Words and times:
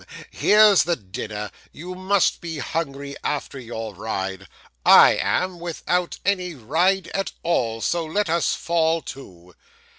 Here's 0.31 0.81
the 0.85 0.95
dinner. 0.95 1.51
You 1.71 1.93
must 1.93 2.41
be 2.41 2.57
hungry 2.57 3.15
after 3.23 3.59
your 3.59 3.93
ride. 3.93 4.47
I 4.83 5.15
am, 5.15 5.59
without 5.59 6.17
any 6.25 6.55
ride 6.55 7.09
at 7.09 7.33
all; 7.43 7.81
so 7.81 8.05
let 8.07 8.27
us 8.27 8.55
fall 8.55 9.03
to. 9.03 9.53